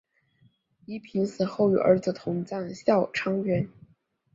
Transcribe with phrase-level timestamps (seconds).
[0.87, 3.69] 宜嫔死后与儿子同葬孝昌园。